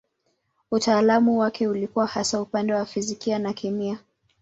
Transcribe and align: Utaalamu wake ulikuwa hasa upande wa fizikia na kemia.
Utaalamu 0.71 1.39
wake 1.39 1.67
ulikuwa 1.67 2.07
hasa 2.07 2.41
upande 2.41 2.73
wa 2.73 2.85
fizikia 2.85 3.39
na 3.39 3.53
kemia. 3.53 3.99